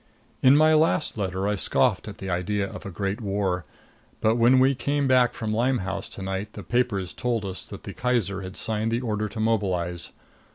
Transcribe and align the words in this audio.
In 0.41 0.57
my 0.57 0.73
last 0.73 1.15
letter 1.15 1.47
I 1.47 1.53
scoffed 1.53 2.07
at 2.07 2.17
the 2.17 2.27
idea 2.27 2.67
of 2.67 2.87
a 2.87 2.89
great 2.89 3.21
war. 3.21 3.65
But 4.19 4.35
when 4.35 4.57
we 4.57 4.73
came 4.73 5.07
back 5.07 5.35
from 5.35 5.53
Limehouse 5.53 6.09
to 6.09 6.23
night 6.23 6.53
the 6.53 6.63
papers 6.63 7.13
told 7.13 7.45
us 7.45 7.67
that 7.69 7.83
the 7.83 7.93
Kaiser 7.93 8.41
had 8.41 8.57
signed 8.57 8.89
the 8.91 9.01
order 9.01 9.29
to 9.29 9.39
mobilize. 9.39 10.09